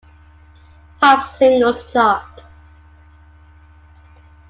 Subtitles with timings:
[0.99, 2.41] Pop Singles chart.